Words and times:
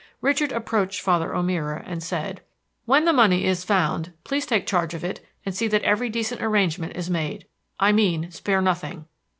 Richard 0.19 0.51
approached 0.51 0.99
Father 0.99 1.35
O'Meara 1.35 1.83
and 1.85 2.01
said: 2.01 2.41
"When 2.85 3.05
the 3.05 3.13
money 3.13 3.45
is 3.45 3.63
found, 3.63 4.13
please 4.23 4.47
take 4.47 4.65
charge 4.65 4.95
of 4.95 5.03
it, 5.03 5.23
and 5.45 5.55
see 5.55 5.67
that 5.67 5.83
every 5.83 6.09
decent 6.09 6.41
arrangement 6.41 6.95
is 6.95 7.07
made. 7.07 7.45
I 7.79 7.91
mean, 7.91 8.31
spare 8.31 8.63
nothing. 8.63 9.05